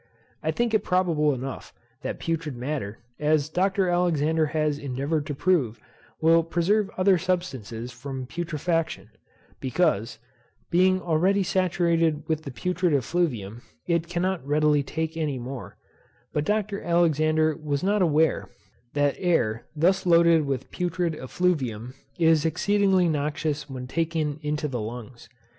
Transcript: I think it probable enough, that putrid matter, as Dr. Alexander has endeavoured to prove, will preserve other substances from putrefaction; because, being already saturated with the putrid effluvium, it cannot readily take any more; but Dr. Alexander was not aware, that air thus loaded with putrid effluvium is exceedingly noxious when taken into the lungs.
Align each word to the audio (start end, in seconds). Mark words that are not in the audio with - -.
I 0.41 0.49
think 0.49 0.73
it 0.73 0.83
probable 0.83 1.31
enough, 1.31 1.75
that 2.01 2.17
putrid 2.17 2.55
matter, 2.55 2.97
as 3.19 3.49
Dr. 3.49 3.87
Alexander 3.87 4.47
has 4.47 4.79
endeavoured 4.79 5.27
to 5.27 5.35
prove, 5.35 5.79
will 6.19 6.41
preserve 6.41 6.89
other 6.97 7.19
substances 7.19 7.91
from 7.91 8.25
putrefaction; 8.25 9.11
because, 9.59 10.17
being 10.71 11.03
already 11.03 11.43
saturated 11.43 12.27
with 12.27 12.41
the 12.45 12.51
putrid 12.51 12.95
effluvium, 12.95 13.61
it 13.85 14.07
cannot 14.07 14.43
readily 14.43 14.81
take 14.81 15.15
any 15.15 15.37
more; 15.37 15.77
but 16.33 16.45
Dr. 16.45 16.81
Alexander 16.81 17.55
was 17.55 17.83
not 17.83 18.01
aware, 18.01 18.49
that 18.95 19.13
air 19.19 19.67
thus 19.75 20.07
loaded 20.07 20.47
with 20.47 20.71
putrid 20.71 21.13
effluvium 21.13 21.93
is 22.17 22.43
exceedingly 22.43 23.07
noxious 23.07 23.69
when 23.69 23.85
taken 23.85 24.39
into 24.41 24.67
the 24.67 24.81
lungs. 24.81 25.29